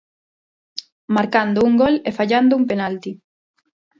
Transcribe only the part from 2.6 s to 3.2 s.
penalti.